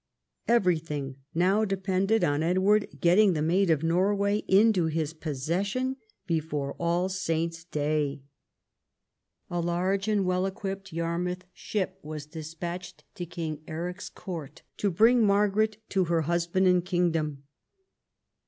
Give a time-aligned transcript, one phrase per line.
[0.47, 7.07] Everything now depended on Edward getting the Maid of Norway into his possession before All
[7.07, 8.23] Saints' Day.
[9.51, 15.23] A large and well equipped Yarmouth ship was despatched to King Eric's court to bring
[15.23, 17.43] Margaret to her husband and kingdom.